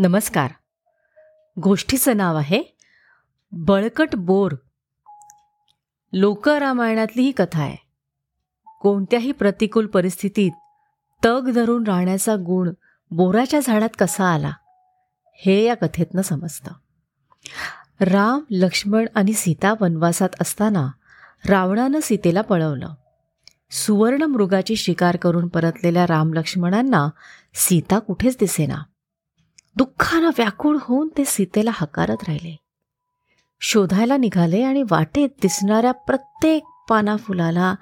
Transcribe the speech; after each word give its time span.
नमस्कार. 0.00 0.50
गोष्टीचं 1.62 2.16
नाव 2.16 2.36
आहे 2.36 2.62
बळकट 3.52 4.08
बोर. 4.14 4.52
लोक 6.12 6.48
रामायणातली 6.48 7.22
ही 7.22 7.30
कथा 7.30 7.62
आहे. 7.62 7.76
कोणत्याही 8.80 9.32
प्रतिकूल 9.32 9.86
परिस्थितीत 9.86 10.50
तग 11.24 11.50
धरून 11.50 11.84
राहण्याचा 11.84 12.36
गुण 12.36 12.70
बोराच्या 13.10 13.60
झाडात 13.60 13.88
कसा 13.98 14.24
आला 14.24 14.52
हे 15.34 15.64
या 15.64 15.74
कथेतनं 15.74 16.22
समजतं. 16.22 16.70
राम 18.00 18.44
लक्ष्मण 18.50 19.06
आणि 19.14 19.32
सीता 19.32 19.74
वनवासात 19.80 20.28
असताना 20.40 20.90
रावणानं 21.48 22.00
सीतेला 22.02 22.40
पळवलं. 22.40 22.94
सुवर्ण 23.70 24.22
मृगाची 24.22 24.76
शिकार 24.76 25.16
करून 25.16 25.48
परतलेल्या 25.48 26.06
राम 26.06 26.32
लक्ष्मणांना 26.32 27.08
सीता 27.54 27.98
कुठेच 27.98 28.36
दिसेना. 28.40 28.82
दुःखानं 29.78 30.28
व्याकुळ 30.28 30.76
होऊन 30.80 31.08
ते 31.18 31.24
सीतेला 31.24 31.70
हकारत 31.74 32.16
राहिले. 32.28 32.56
शोधायला 33.60 34.16
निघाले 34.16 34.62
आणि 34.62 34.82
वाटेत 34.82 35.28
दिसणाऱ्या 35.42 35.92
प्रत्येक 35.92 36.64
पाना 36.88 37.16
फुलाला 37.16 37.74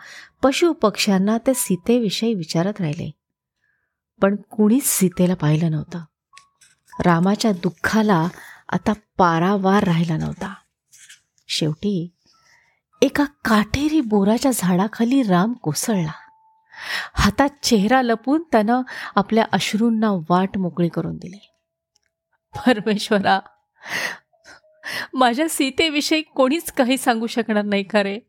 पशु 0.43 0.73
पक्ष्यांना 0.73 1.39
ते 1.39 1.55
सीतेविषयी 1.55 2.35
विचारत 2.35 2.73
राहिले. 2.81 3.11
पण 4.23 4.37
कुणीच 4.37 4.87
सीतेला 4.87 5.35
पाहिलं 5.35 5.71
नव्हतं. 5.71 5.99
रामाच्या 7.05 7.53
दुःखाला 7.53 8.29
आता 8.69 8.93
पारावार 9.19 9.85
राहिला 9.85 10.17
नव्हता. 10.17 10.55
शेवटी 11.49 12.11
एका 13.03 13.25
काटेरी 13.25 14.01
बोराच्या 14.01 14.51
झाडाखाली 14.55 15.23
राम 15.23 15.53
कोसळला. 15.53 16.13
हातात 17.15 17.49
चेहरा 17.63 18.03
लपून 18.03 18.43
त्यानं 18.53 18.83
आपल्या 19.15 19.45
अश्रूंना 19.53 20.11
वाट 20.11 20.59
मोकळी 20.59 20.89
करून 20.89 21.17
दिली. 21.17 21.53
परमेश्वरा 22.57 23.41
माझ्या 25.15 25.49
सीतेविषयी 25.49 26.23
कोणीच 26.23 26.73
काही 26.73 26.97
सांगू 26.97 27.27
शकणार 27.27 27.65
नाही 27.65 27.83
का 27.83 28.03
रे 28.03 28.21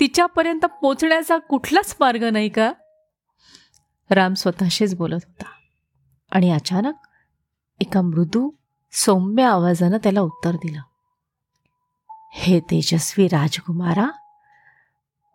तिच्यापर्यंत 0.00 0.60
पोचण्याचा 0.60 1.38
कुठलाच 1.38 1.96
मार्ग 2.00 2.24
नाही 2.24 2.48
का? 2.48 2.72
राम 4.10 4.34
स्वतःशीच 4.34 4.94
बोलत 4.94 5.20
होता. 5.26 5.44
आणि 6.30 6.50
अचानक 6.50 6.94
एका 7.80 8.02
मृदू 8.02 8.50
सौम्य 8.92 9.42
आवाजानं 9.42 9.96
त्याला 9.96 10.20
उत्तर 10.20 10.52
दिलं. 10.52 10.82
हे 12.32 12.60
तेजस्वी 12.60 13.28
राजकुमारा 13.28 14.06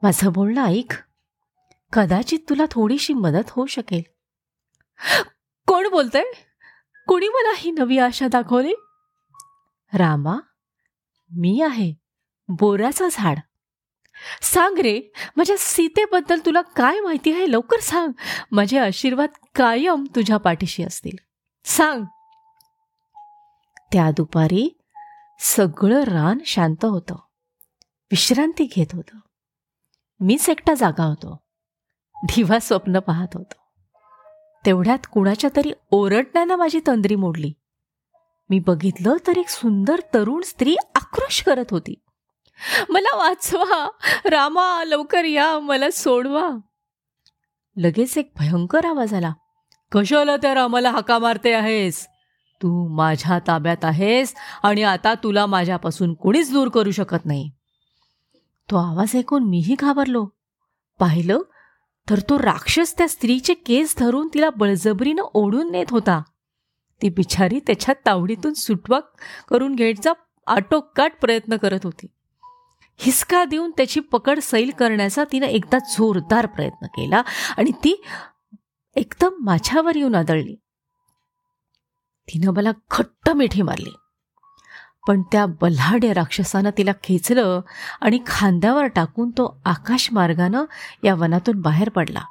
माझं 0.01 0.31
बोलणं 0.31 0.65
ऐक. 0.65 0.93
कदाचित 1.93 2.39
तुला 2.49 2.63
थोडीशी 2.71 3.13
मदत 3.13 3.49
होऊ 3.49 3.65
शकेल. 3.65 4.01
कोण 5.67 5.87
बोलतंय? 5.91 6.23
कुणी 7.07 7.29
मला 7.29 7.53
ही 7.57 7.71
नवी 7.71 7.97
आशा 7.97 8.27
दाखवली? 8.27 8.73
रामा 9.93 10.37
मी 11.37 11.61
आहे. 11.61 11.93
बोराचं 12.49 13.07
झाड. 13.11 13.37
सांग 14.41 14.79
रे 14.79 15.01
माझ्या 15.37 15.55
सीतेबद्दल 15.59 16.39
तुला 16.45 16.61
काय 16.61 16.99
माहिती 16.99 17.31
आहे? 17.31 17.51
लवकर 17.51 17.79
सांग. 17.79 18.11
माझे 18.51 18.79
आशीर्वाद 18.79 19.29
कायम 19.55 20.03
तुझ्या 20.15 20.37
पाठीशी 20.37 20.83
असतील. 20.83 21.17
सांग. 21.65 22.03
त्या 23.91 24.11
दुपारी 24.11 24.81
सगळं 25.39 26.03
रान 26.03 26.37
शांत 26.45 26.85
होतं. 26.85 27.15
विश्रांती 28.11 28.65
घेत 28.65 28.87
होतं. 28.93 29.17
मीच 30.19 30.49
एकटा 30.49 30.73
जागा 30.73 31.03
होतो. 31.03 31.43
दिवा 32.23 32.59
स्वप्न 32.59 32.99
पाहत 32.99 33.27
होतो. 33.33 33.66
तेवढ्यात 34.65 34.99
कुणाच्या 35.11 35.49
तरी 35.55 35.71
ओरडण्यानं 35.91 36.55
माझी 36.55 36.79
तंद्री 36.87 37.15
मोडली. 37.15 37.53
मी 38.49 38.59
बघितलं 38.59 39.15
तर 39.27 39.37
एक 39.37 39.49
सुंदर 39.49 39.99
तरुण 40.13 40.41
स्त्री 40.41 40.75
आक्रोश 40.95 41.43
करत 41.43 41.65
होती. 41.71 41.93
मला 42.89 43.15
वाचवा 43.15 43.89
रामा 44.25 44.83
लवकर 44.83 45.23
या 45.23 45.59
मला 45.59 45.91
सोडवा. 45.91 46.49
लगेच 47.77 48.17
एक 48.17 48.31
भयंकर 48.39 48.85
आवाज 48.85 49.13
आला. 49.13 49.33
कशाला 49.91 50.37
त्या 50.37 50.53
रामाला 50.53 50.91
हाका 50.91 51.19
मारते 51.19 51.53
आहेस? 51.53 52.07
तू 52.61 52.87
माझ्या 52.95 53.39
ताब्यात 53.47 53.85
आहेस 53.85 54.35
आणि 54.63 54.83
आता 54.83 55.13
तुला 55.13 55.45
माझ्यापासून 55.45 56.13
कोणीच 56.13 56.53
दूर 56.53 56.67
करू 56.67 56.91
शकत 56.91 57.25
नाही. 57.25 57.51
तो 58.71 58.75
आवाज 58.75 59.15
ऐकून 59.15 59.43
मीही 59.43 59.75
घाबरलो. 59.79 60.27
पाहिलं 60.99 61.39
तर 62.09 62.19
तो 62.19 62.39
राक्षस 62.39 62.97
त्या 62.97 63.07
स्त्रीचे 63.07 63.53
केस 63.53 63.95
धरून 63.97 64.29
तिला 64.33 64.49
बळजबरीनं 64.49 65.23
ओढून 65.33 65.71
नेत 65.71 65.85
होता. 65.89 66.21
ती 67.01 67.09
बिचारी 67.09 67.59
त्याच्या 67.59 67.95
तावडीतून 68.05 68.53
सुटवा 68.53 68.99
करून 69.49 69.75
घ्यायचा 69.75 70.13
आटोकाट 70.47 71.13
प्रयत्न 71.21 71.57
करत 71.57 71.79
होती. 71.83 72.05
हिसका 72.97 73.45
देऊन 73.45 73.71
त्याची 73.71 73.99
पकड 73.99 74.39
सैल 74.39 74.71
करण्याचा 74.79 75.23
तिनं 75.31 75.45
एकदा 75.45 75.77
जोरदार 75.79 76.45
प्रयत्न 76.45 76.85
केला 76.85 77.21
आणि 77.57 77.71
ती 77.71 78.03
एकदम 78.95 79.29
माझ्यावर 79.39 79.95
येऊन 79.95 80.15
आदळली. 80.15 80.55
तिनं 82.27 82.51
मला 82.51 82.71
घट्ट 82.91 83.29
मिठी 83.29 83.61
मारली. 83.61 83.95
पण 85.07 85.21
त्या 85.21 85.45
बल्हाड्या 85.45 86.13
राक्षसानं 86.13 86.69
तिला 86.77 86.91
खेचलं 87.03 87.61
आणि 88.01 88.19
खांद्यावर 88.27 88.85
टाकून 88.85 89.29
तो 89.29 89.61
आकाश 89.65 90.09
मार्गानं 90.11 90.65
या 91.03 91.15
वनातून 91.15 91.61
बाहेर 91.61 91.89
पडला. 91.89 92.21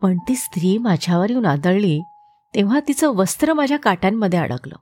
पण 0.00 0.18
ती 0.18 0.36
स्त्री 0.36 0.78
माझ्यावर 0.78 1.30
येऊन 1.30 1.46
आदळली 1.46 2.02
तेव्हा 2.54 2.80
तिचं 2.88 3.08
वस्त्र 3.08 3.52
माझ्या 3.52 3.78
काट्यांमध्ये 3.78 4.38
अडकलं. 4.38 4.76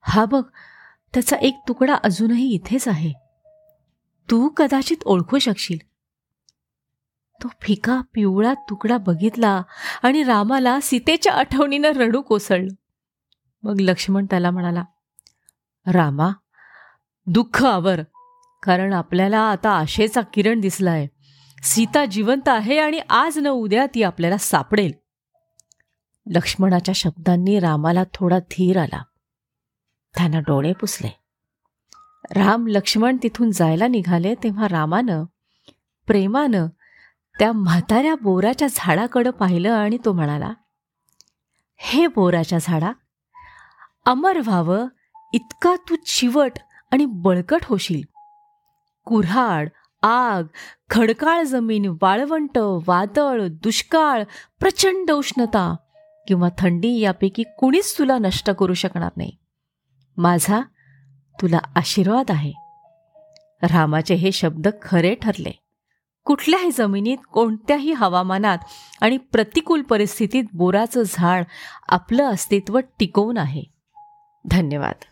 हा 0.00 0.24
बघ 0.24 0.42
त्याचा 1.14 1.36
एक 1.36 1.60
तुकडा 1.68 1.94
अजूनही 1.94 2.48
इथेच 2.48 2.88
आहे. 2.88 3.12
तू 4.30 4.48
कदाचित 4.48 4.96
ओळखू 5.04 5.38
शकशील. 5.38 5.78
तो 7.42 7.48
फिका 7.60 8.00
पिवळा 8.14 8.54
तुकडा 8.54 8.96
बघितला 8.96 9.62
आणि 10.02 10.22
रामाला 10.22 10.80
सीतेच्या 10.80 11.32
आठवणीनं 11.32 11.88
रडू 11.88 12.22
कोसळलं. 12.22 12.74
मग 13.62 13.80
लक्ष्मण 13.80 14.26
त्याला 14.26 14.50
म्हणाला 14.50 14.84
रामा 15.92 16.30
दुःख 17.26 17.64
आवर. 17.64 18.00
कारण 18.62 18.92
आपल्याला 18.92 19.40
आता 19.40 19.70
आशेचा 19.70 20.20
किरण 20.20 20.60
दिसलाय. 20.60 21.06
सीता 21.62 22.04
जिवंत 22.04 22.48
आहे 22.48 22.78
आणि 22.78 22.98
आज 22.98 23.38
न 23.38 23.46
उद्या 23.46 23.86
ती 23.94 24.02
आपल्याला 24.02 24.36
सापडेल. 24.36 24.92
लक्ष्मणाच्या 26.26 26.92
शब्दांनी 26.92 27.60
रामाला 27.60 28.02
थोडा 28.14 28.38
धीर 28.38 28.78
आला. 28.78 29.02
त्यानं 30.16 30.40
डोळे 30.40 30.72
पुसले. 30.72 31.08
राम 32.30 32.66
लक्ष्मण 32.66 33.16
तिथून 33.22 33.50
जायला 33.50 33.86
निघाले 33.86 34.34
तेव्हा 34.34 34.68
रामानं 34.68 35.24
प्रेमानं 36.06 36.66
त्या 37.38 37.52
म्हाताऱ्या 37.52 38.14
बोराच्या 38.14 38.68
झाडाकडं 38.70 39.30
पाहिलं 39.30 39.72
आणि 39.72 39.98
तो 40.04 40.12
म्हणाला 40.12 40.52
हे 41.76 42.06
बोराच्या 42.06 42.58
झाडा 42.62 42.92
अमर 44.06 44.38
व्हावं 44.38 44.86
इतका 45.32 45.76
तू 45.76 45.96
चिवट 45.96 46.52
आणि 46.92 47.04
बळकट 47.06 47.64
होशील. 47.64 48.02
कुऱ्हाड 49.04 49.68
आग 50.02 50.42
खडकाळ 50.90 51.42
जमीन 51.42 51.96
वाळवंट 52.02 52.58
वादळ 52.58 53.46
दुष्काळ 53.46 54.22
प्रचंड 54.60 55.10
उष्णता 55.10 55.76
किंवा 56.28 56.48
थंडी 56.58 56.98
यापैकी 56.98 57.42
कुणीच 57.58 57.98
तुला 57.98 58.18
नष्ट 58.18 58.50
करू 58.50 58.74
शकणार 58.74 59.10
नाही. 59.16 59.32
माझा 60.16 60.60
तुला 61.42 61.58
आशीर्वाद 61.76 62.30
आहे. 62.30 62.52
रामाचे 63.62 64.14
हे 64.14 64.32
शब्द 64.32 64.68
खरे 64.82 65.14
ठरले. 65.14 65.58
कुठल्याही 66.24 66.70
जमिनीत 66.70 67.18
कोणत्याही 67.32 67.92
हवामानात 67.92 68.58
आणि 69.00 69.16
प्रतिकूल 69.16 69.82
परिस्थितीत 69.82 70.44
बोराचं 70.52 71.02
झाड 71.06 71.44
आपलं 71.88 72.24
अस्तित्व 72.24 72.78
टिकवून 72.98 73.38
आहे. 73.38 73.62
धन्यवाद. 74.44 75.04